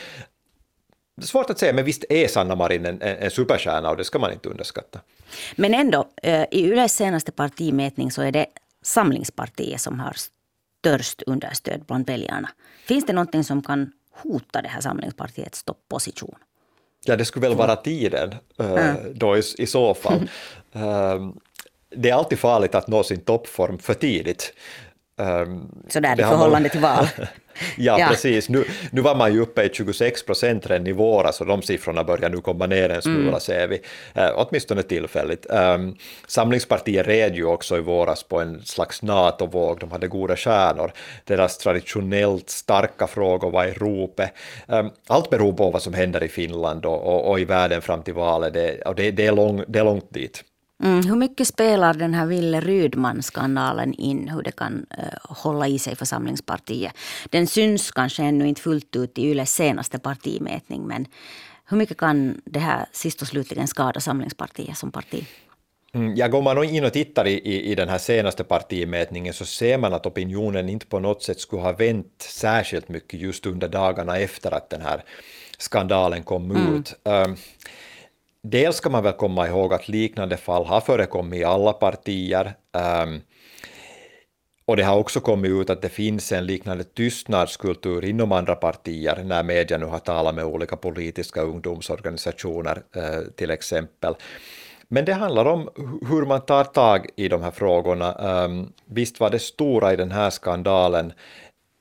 Det 1.20 1.24
är 1.24 1.26
svårt 1.26 1.50
att 1.50 1.58
säga, 1.58 1.72
men 1.72 1.84
visst 1.84 2.04
är 2.08 2.28
Sanna 2.28 2.54
Marin 2.54 2.86
en, 2.86 3.02
en 3.02 3.30
superstjärna 3.30 3.90
och 3.90 3.96
det 3.96 4.04
ska 4.04 4.18
man 4.18 4.32
inte 4.32 4.48
underskatta. 4.48 5.00
Men 5.56 5.74
ändå, 5.74 6.08
i 6.50 6.64
Yles 6.64 6.94
senaste 6.94 7.32
partimätning 7.32 8.10
så 8.10 8.22
är 8.22 8.32
det 8.32 8.46
Samlingspartiet 8.82 9.80
som 9.80 10.00
har 10.00 10.16
störst 10.80 11.22
understöd 11.22 11.84
bland 11.86 12.06
väljarna. 12.06 12.50
Finns 12.84 13.06
det 13.06 13.12
någonting 13.12 13.44
som 13.44 13.62
kan 13.62 13.92
hota 14.10 14.62
det 14.62 14.68
här 14.68 14.80
Samlingspartiets 14.80 15.62
topposition? 15.62 16.34
Ja, 17.04 17.16
det 17.16 17.24
skulle 17.24 17.48
väl 17.48 17.56
vara 17.56 17.76
tiden 17.76 18.34
mm. 18.58 18.96
då 19.14 19.36
i, 19.36 19.42
i 19.58 19.66
så 19.66 19.94
fall. 19.94 20.28
Ehm, 20.72 21.32
det 21.96 22.10
är 22.10 22.14
alltid 22.14 22.38
farligt 22.38 22.74
att 22.74 22.88
nå 22.88 23.02
sin 23.02 23.20
toppform 23.20 23.78
för 23.78 23.94
tidigt. 23.94 24.52
Um, 25.16 25.84
Sådär 25.88 26.20
i 26.20 26.22
förhållande 26.22 26.68
till 26.68 26.80
val. 26.80 27.06
ja, 27.76 27.98
ja, 27.98 28.06
precis. 28.08 28.48
Nu, 28.48 28.64
nu 28.92 29.00
var 29.00 29.14
man 29.14 29.32
ju 29.32 29.40
uppe 29.40 29.62
i 29.62 29.70
26 29.72 30.26
procent 30.26 30.66
redan 30.66 30.86
i 30.86 30.92
våras 30.92 31.40
och 31.40 31.46
de 31.46 31.62
siffrorna 31.62 32.04
börjar 32.04 32.30
nu 32.30 32.40
komma 32.40 32.66
ner 32.66 32.88
en 32.88 33.02
smula 33.02 33.28
mm. 33.28 33.40
ser 33.40 33.68
vi, 33.68 33.76
uh, 33.76 34.30
åtminstone 34.34 34.82
tillfälligt. 34.82 35.46
Um, 35.48 35.96
Samlingspartiet 36.26 37.06
red 37.06 37.36
ju 37.36 37.44
också 37.44 37.76
i 37.76 37.80
våras 37.80 38.22
på 38.22 38.40
en 38.40 38.62
slags 38.62 39.02
NATO-våg, 39.02 39.78
de 39.80 39.90
hade 39.90 40.08
goda 40.08 40.36
stjärnor. 40.36 40.92
Deras 41.24 41.58
traditionellt 41.58 42.50
starka 42.50 43.06
frågor 43.06 43.50
var 43.50 43.64
i 43.64 43.72
ropet. 43.72 44.32
Um, 44.66 44.90
allt 45.06 45.30
beror 45.30 45.52
på 45.52 45.70
vad 45.70 45.82
som 45.82 45.94
händer 45.94 46.22
i 46.22 46.28
Finland 46.28 46.86
och, 46.86 47.06
och, 47.06 47.30
och 47.30 47.40
i 47.40 47.44
världen 47.44 47.82
fram 47.82 48.02
till 48.02 48.14
valet, 48.14 48.54
det, 48.54 48.82
och 48.82 48.94
det, 48.94 49.10
det, 49.10 49.26
är 49.26 49.32
lång, 49.32 49.64
det 49.68 49.78
är 49.78 49.84
långt 49.84 50.14
dit. 50.14 50.44
Mm, 50.82 51.06
hur 51.06 51.16
mycket 51.16 51.46
spelar 51.46 51.94
den 51.94 52.14
här 52.14 52.26
Ville 52.26 52.60
Rydman-skandalen 52.60 53.94
in? 53.94 54.28
Hur 54.28 54.42
det 54.42 54.52
kan 54.52 54.86
uh, 54.98 55.04
hålla 55.22 55.68
i 55.68 55.78
sig 55.78 55.96
för 55.96 56.04
Samlingspartiet? 56.04 56.92
Den 57.30 57.46
syns 57.46 57.90
kanske 57.90 58.22
ännu 58.22 58.48
inte 58.48 58.60
fullt 58.60 58.96
ut 58.96 59.18
i 59.18 59.22
Yles 59.22 59.54
senaste 59.54 59.98
partimätning. 59.98 60.86
Men 60.86 61.06
hur 61.68 61.76
mycket 61.76 61.96
kan 61.96 62.40
det 62.44 62.60
här 62.60 62.86
sist 62.92 63.22
och 63.22 63.28
slutligen 63.28 63.68
skada 63.68 64.00
Samlingspartiet 64.00 64.78
som 64.78 64.92
parti? 64.92 65.26
Mm, 65.94 66.14
ja, 66.16 66.28
går 66.28 66.42
man 66.42 66.64
in 66.64 66.84
och 66.84 66.92
tittar 66.92 67.26
i, 67.26 67.32
i, 67.32 67.72
i, 67.72 67.74
den 67.74 67.88
här 67.88 67.98
senaste 67.98 68.44
partimätningen 68.44 69.34
så 69.34 69.44
ser 69.44 69.78
man 69.78 69.94
att 69.94 70.06
opinionen 70.06 70.68
inte 70.68 70.86
på 70.86 71.00
något 71.00 71.22
sätt 71.22 71.40
skulle 71.40 71.62
ha 71.62 71.72
vänt 71.72 72.14
särskilt 72.18 72.88
mycket 72.88 73.20
just 73.20 73.46
under 73.46 73.68
dagarna 73.68 74.18
efter 74.18 74.54
att 74.54 74.70
den 74.70 74.80
här 74.80 75.04
skandalen 75.58 76.22
kom 76.22 76.50
mm. 76.50 76.74
ut. 76.74 76.94
Um, 77.02 77.36
Dels 78.42 78.76
ska 78.76 78.90
man 78.90 79.02
väl 79.02 79.12
komma 79.12 79.48
ihåg 79.48 79.74
att 79.74 79.88
liknande 79.88 80.36
fall 80.36 80.64
har 80.64 80.80
förekommit 80.80 81.40
i 81.40 81.44
alla 81.44 81.72
partier. 81.72 82.54
Um, 83.04 83.20
och 84.64 84.76
det 84.76 84.82
har 84.82 84.98
också 84.98 85.20
kommit 85.20 85.50
ut 85.50 85.70
att 85.70 85.82
det 85.82 85.88
finns 85.88 86.32
en 86.32 86.46
liknande 86.46 86.84
tystnadskultur 86.84 88.04
inom 88.04 88.32
andra 88.32 88.54
partier 88.54 89.24
när 89.24 89.42
media 89.42 89.78
nu 89.78 89.86
har 89.86 89.98
talat 89.98 90.34
med 90.34 90.44
olika 90.44 90.76
politiska 90.76 91.42
ungdomsorganisationer 91.42 92.82
eh, 92.96 93.20
till 93.36 93.50
exempel. 93.50 94.14
Men 94.88 95.04
det 95.04 95.12
handlar 95.12 95.44
om 95.44 95.68
hur 96.08 96.26
man 96.26 96.40
tar 96.40 96.64
tag 96.64 97.06
i 97.16 97.28
de 97.28 97.42
här 97.42 97.50
frågorna. 97.50 98.14
Um, 98.44 98.72
visst 98.84 99.20
var 99.20 99.30
det 99.30 99.38
stora 99.38 99.92
i 99.92 99.96
den 99.96 100.10
här 100.10 100.30
skandalen 100.30 101.12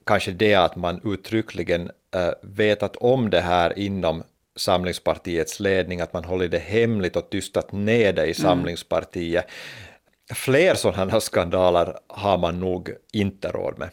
kanske 0.06 0.32
det 0.32 0.56
att 0.56 0.75
man 0.75 1.01
uttryckligen 1.04 1.82
uh, 2.16 2.32
vetat 2.42 2.96
om 2.96 3.30
det 3.30 3.42
här 3.42 3.80
inom 3.80 4.24
Samlingspartiets 4.60 5.60
ledning, 5.60 6.01
att 6.01 6.13
man 6.13 6.24
hållit 6.24 6.51
det 6.51 6.60
hemligt 6.60 7.16
och 7.16 7.30
tystat 7.30 7.72
ner 7.72 8.13
det 8.13 8.22
i 8.22 8.24
mm. 8.24 8.34
Samlingspartiet. 8.34 9.46
Mm. 9.46 10.36
Fler 10.36 10.75
sådana 10.75 11.20
skandaler 11.20 11.96
har 12.08 12.38
man 12.38 12.60
nog 12.60 12.89
inte 13.13 13.48
råd 13.48 13.80
med. 13.80 13.89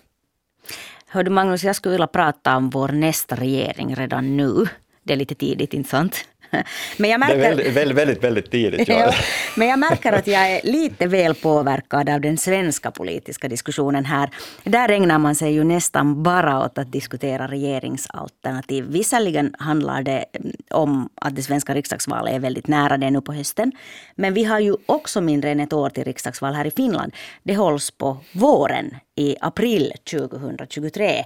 Hör 1.09 1.25
du 1.25 1.31
Magnus, 1.31 1.65
jag 1.65 1.77
skulle 1.77 1.93
vilja 1.93 2.07
prata 2.07 2.57
om 2.57 2.71
vår 2.71 2.89
nästa 2.89 3.37
regering 3.37 3.95
redan 3.97 4.37
nu. 4.37 4.67
Det 5.03 5.13
är 5.13 5.17
lite 5.17 5.35
tidigt, 5.35 5.75
inte 5.75 5.91
sant? 5.91 6.25
Men 6.97 7.11
jag 7.11 7.21
märker... 7.21 7.37
Det 7.37 7.45
är 7.45 7.49
väldigt, 7.49 7.73
väldigt, 7.73 7.97
väldigt, 7.97 8.25
väldigt 8.25 8.51
tidigt. 8.51 8.89
Ja. 8.97 9.13
Men 9.57 9.69
jag 9.69 9.79
märker 9.79 10.13
att 10.13 10.27
jag 10.27 10.51
är 10.51 10.61
lite 10.65 11.07
väl 11.07 11.35
påverkad 11.35 12.09
av 12.09 12.21
den 12.21 12.39
svenska 12.39 12.91
politiska 12.91 13.49
diskussionen 13.49 14.05
här. 14.05 14.31
Där 14.65 14.89
ägnar 14.89 15.19
man 15.19 15.35
sig 15.35 15.53
ju 15.53 15.65
nästan 15.65 16.23
bara 16.23 16.65
åt 16.65 16.79
att 16.79 16.93
diskutera 16.93 17.47
regeringsalternativ. 17.47 18.85
Visserligen 18.89 19.55
handlar 19.59 20.03
det 20.03 20.25
mm, 20.33 20.53
om 20.71 21.09
att 21.15 21.37
det 21.37 21.43
svenska 21.43 21.75
riksdagsvalet 21.75 22.35
är 22.35 22.39
väldigt 22.39 22.69
nära 22.69 22.97
det 22.97 23.11
nu 23.11 23.21
på 23.21 23.33
hösten. 23.33 23.73
Men 24.15 24.35
vi 24.35 24.45
har 24.45 24.61
ju 24.61 24.77
också 24.87 25.21
mindre 25.21 25.51
än 25.51 25.61
ett 25.61 25.73
år 25.73 25.91
till 25.91 26.05
riksdagsval 26.05 26.55
här 26.55 26.67
i 26.67 26.71
Finland. 26.71 27.13
Det 27.43 27.57
hålls 27.57 27.91
på 27.91 28.17
våren 28.33 28.97
i 29.17 29.37
april 29.41 29.93
2023 30.11 31.25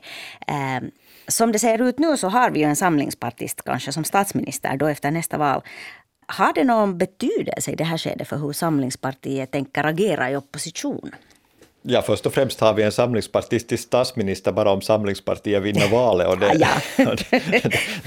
som 1.30 1.52
det 1.52 1.58
ser 1.58 1.82
ut 1.82 1.98
nu 1.98 2.16
så 2.16 2.28
har 2.28 2.50
vi 2.50 2.58
ju 2.58 2.64
en 2.64 2.76
samlingspartist 2.76 3.62
kanske 3.64 3.92
som 3.92 4.04
statsminister 4.04 4.76
då 4.76 4.86
efter 4.86 5.10
nästa 5.10 5.38
val. 5.38 5.62
Har 6.26 6.52
det 6.52 6.64
någon 6.64 6.98
betydelse 6.98 7.70
i 7.70 7.74
det 7.74 7.84
här 7.84 7.98
skedet 7.98 8.28
för 8.28 8.36
hur 8.36 8.52
Samlingspartiet 8.52 9.50
tänker 9.50 9.84
agera 9.84 10.30
i 10.30 10.36
opposition? 10.36 11.10
Ja, 11.82 12.02
först 12.02 12.26
och 12.26 12.34
främst 12.34 12.60
har 12.60 12.74
vi 12.74 12.82
en 12.82 12.92
samlingspartistisk 12.92 13.82
statsminister 13.82 14.52
bara 14.52 14.70
om 14.70 14.80
Samlingspartiet 14.80 15.62
vinner 15.62 15.88
valet 15.92 16.28
och 16.28 16.38
det, 16.38 16.54
ja. 16.58 16.68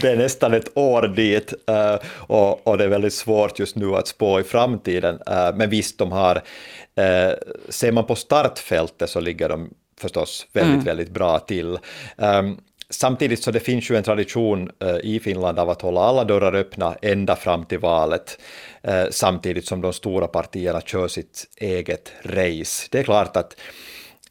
det 0.02 0.08
är 0.08 0.18
nästan 0.18 0.54
ett 0.54 0.78
år 0.78 1.08
dit 1.08 1.54
uh, 1.70 2.10
och, 2.18 2.68
och, 2.68 2.78
det 2.78 2.84
är 2.84 2.88
väldigt 2.88 3.14
svårt 3.14 3.60
just 3.60 3.76
nu 3.76 3.96
att 3.96 4.08
spå 4.08 4.40
i 4.40 4.44
framtiden. 4.44 5.16
Uh, 5.16 5.56
men 5.56 5.70
visst, 5.70 5.98
de 5.98 6.12
har, 6.12 6.36
uh, 6.36 7.34
ser 7.70 7.92
man 7.92 8.06
på 8.06 8.16
startfältet 8.16 9.10
så 9.10 9.20
ligger 9.20 9.50
de 9.50 9.70
förstås 9.98 10.48
väldigt, 10.54 10.74
mm. 10.74 10.86
väldigt 10.86 11.10
bra 11.10 11.40
till. 11.40 11.80
Um, 12.18 12.58
Samtidigt 12.94 13.44
så 13.44 13.52
det 13.52 13.60
finns 13.60 13.92
ju 13.92 13.96
en 13.96 14.04
tradition 14.04 14.72
eh, 14.80 14.98
i 15.04 15.20
Finland 15.20 15.60
av 15.60 15.70
att 15.70 15.82
hålla 15.82 16.02
alla 16.02 16.24
dörrar 16.24 16.54
öppna 16.54 16.96
ända 17.02 17.36
fram 17.36 17.66
till 17.66 17.80
valet, 17.80 18.40
eh, 18.82 19.06
samtidigt 19.12 19.68
som 19.68 19.82
de 19.82 19.94
stora 19.94 20.28
partierna 20.28 20.82
kör 20.82 21.08
sitt 21.08 21.46
eget 21.58 22.12
race. 22.24 22.88
Det 22.92 23.00
är 23.00 23.04
klart 23.04 23.38
att 23.38 23.60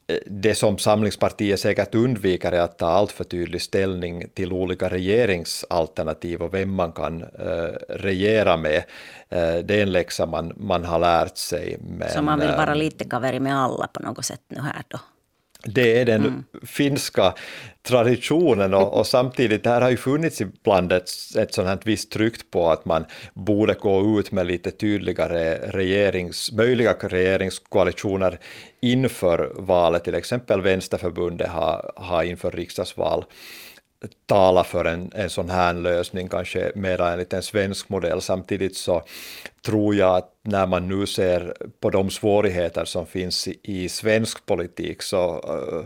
eh, 0.06 0.16
det 0.26 0.54
som 0.54 0.78
Samlingspartiet 0.78 1.60
säkert 1.60 1.94
undviker 1.94 2.52
är 2.52 2.60
att 2.60 2.78
ta 2.78 2.86
allt 2.86 3.12
för 3.12 3.24
tydlig 3.24 3.62
ställning 3.62 4.24
till 4.34 4.52
olika 4.52 4.88
regeringsalternativ 4.88 6.42
och 6.42 6.54
vem 6.54 6.74
man 6.74 6.92
kan 6.92 7.24
regera 7.88 8.56
med. 8.56 8.82
det 9.64 9.70
är 9.70 9.82
en 9.82 9.92
läxa 9.92 10.26
man, 10.26 10.52
man 10.56 10.84
har 10.84 10.98
lärt 10.98 11.36
sig. 11.36 11.76
Men, 11.80 12.10
Så 12.10 12.22
man 12.22 12.40
vill 12.40 12.48
vara 12.48 12.74
lite 12.74 13.04
kaveri 13.04 13.40
med 13.40 13.56
alla 13.56 13.86
på 13.86 14.02
något 14.02 14.24
sätt 14.24 14.40
nu 14.48 14.60
här 14.60 14.82
då? 14.88 14.98
Det 15.64 16.00
är 16.00 16.04
den 16.04 16.20
mm. 16.20 16.44
finska 16.62 17.34
traditionen 17.82 18.74
och, 18.74 18.98
och, 18.98 19.06
samtidigt, 19.06 19.64
det 19.64 19.70
här 19.70 19.80
har 19.80 19.90
ju 19.90 19.96
funnits 19.96 20.40
ibland 20.40 20.92
ett, 20.92 21.10
ett 21.38 21.54
sånt 21.54 21.68
här 21.68 21.78
visst 21.84 22.10
tryck 22.10 22.50
på 22.50 22.70
att 22.70 22.84
man 22.84 23.04
borde 23.34 23.74
gå 23.74 24.18
ut 24.18 24.32
med 24.32 24.46
lite 24.46 24.70
tydligare 24.70 25.54
regerings, 25.54 26.52
möjliga 26.52 26.92
regeringskoalitioner 26.92 28.38
inför 28.80 29.52
valet, 29.56 30.04
till 30.04 30.14
exempel 30.14 30.60
Vänsterförbundet 30.60 31.48
har, 31.48 31.92
har 31.96 32.22
inför 32.22 32.50
riksdagsval 32.50 33.24
tala 34.26 34.64
för 34.64 34.84
en, 34.84 35.12
en 35.14 35.30
sån 35.30 35.50
här 35.50 35.74
lösning, 35.74 36.28
kanske 36.28 36.72
mera 36.74 37.12
enligt 37.12 37.32
en 37.32 37.42
svensk 37.42 37.88
modell. 37.88 38.20
Samtidigt 38.20 38.76
så 38.76 39.02
tror 39.66 39.94
jag 39.94 40.16
att 40.16 40.30
när 40.42 40.66
man 40.66 40.88
nu 40.88 41.06
ser 41.06 41.54
på 41.80 41.90
de 41.90 42.10
svårigheter 42.10 42.84
som 42.84 43.06
finns 43.06 43.48
i, 43.48 43.58
i 43.62 43.88
svensk 43.88 44.46
politik 44.46 45.02
så 45.02 45.34
uh, 45.34 45.84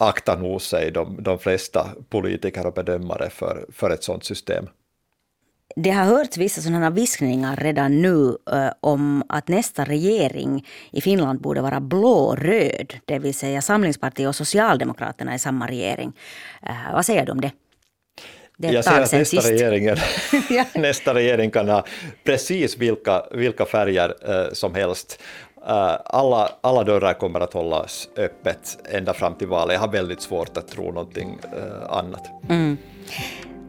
aktar 0.00 0.36
nog 0.36 0.62
sig 0.62 0.90
de, 0.90 1.22
de 1.22 1.38
flesta 1.38 1.88
politiker 2.08 2.66
och 2.66 2.74
bedömare 2.74 3.30
för, 3.30 3.66
för 3.72 3.90
ett 3.90 4.04
sådant 4.04 4.24
system. 4.24 4.68
Det 5.76 5.90
har 5.90 6.04
hörts 6.04 6.36
vissa 6.36 6.60
sådana 6.60 6.90
viskningar 6.90 7.56
redan 7.56 8.02
nu 8.02 8.36
eh, 8.52 8.68
om 8.80 9.22
att 9.28 9.48
nästa 9.48 9.84
regering 9.84 10.66
i 10.90 11.00
Finland 11.00 11.40
borde 11.40 11.60
vara 11.60 11.80
blå-röd, 11.80 12.94
det 13.04 13.18
vill 13.18 13.34
säga 13.34 13.62
Samlingspartiet 13.62 14.28
och 14.28 14.36
Socialdemokraterna 14.36 15.34
i 15.34 15.38
samma 15.38 15.68
regering. 15.68 16.12
Eh, 16.62 16.94
vad 16.94 17.06
säger 17.06 17.26
du 17.26 17.32
om 17.32 17.40
det? 17.40 17.50
det 18.56 18.72
jag 18.72 18.84
säger 18.84 19.02
att 19.02 19.12
nästa, 19.12 19.50
regeringen, 19.50 19.96
nästa 20.74 21.14
regering 21.14 21.50
kan 21.50 21.68
ha 21.68 21.84
precis 22.24 22.78
vilka, 22.78 23.22
vilka 23.30 23.64
färger 23.64 24.14
eh, 24.28 24.52
som 24.52 24.74
helst. 24.74 25.22
Uh, 25.68 25.96
alla, 26.04 26.50
alla 26.60 26.84
dörrar 26.84 27.14
kommer 27.14 27.40
att 27.40 27.52
hållas 27.52 28.08
öppet 28.16 28.78
ända 28.90 29.14
fram 29.14 29.34
till 29.34 29.46
valet. 29.46 29.74
Jag 29.74 29.80
har 29.80 29.88
väldigt 29.88 30.22
svårt 30.22 30.56
att 30.56 30.68
tro 30.68 30.92
någonting 30.92 31.38
uh, 31.56 31.92
annat. 31.92 32.30
Mm. 32.48 32.78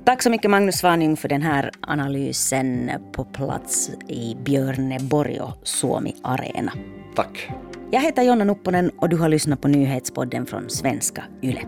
Tack 0.05 0.21
så 0.21 0.29
mycket 0.29 0.51
Magnus 0.51 0.75
Svanjung 0.75 1.17
för 1.17 1.29
den 1.29 1.41
här 1.41 1.71
analysen 1.81 2.91
på 3.11 3.23
plats 3.23 3.91
i 4.07 4.35
Björneborg 4.35 5.39
och 5.41 5.57
Suomi 5.63 6.15
Arena. 6.23 6.73
Tack. 7.15 7.49
Jag 7.91 8.01
heter 8.01 8.23
Jonna 8.23 8.43
Nupponen 8.43 8.89
och 8.89 9.09
du 9.09 9.17
har 9.17 9.29
lyssnat 9.29 9.61
på 9.61 9.67
nyhetspodden 9.67 10.45
från 10.45 10.69
svenska 10.69 11.23
YLE. 11.41 11.61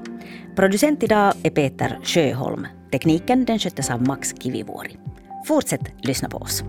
Producent 0.56 1.04
idag 1.04 1.34
är 1.44 1.50
Peter 1.50 2.00
Sjöholm. 2.04 2.68
Tekniken 2.92 3.46
den 3.46 3.60
sköttes 3.60 3.90
av 3.90 4.02
Max 4.02 4.34
Kivivuori. 4.40 4.98
Fortsätt 5.48 5.82
lyssna 6.02 6.30
på 6.30 6.38
oss. 6.38 6.64